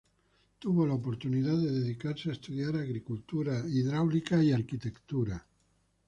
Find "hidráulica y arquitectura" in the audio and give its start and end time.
3.69-5.45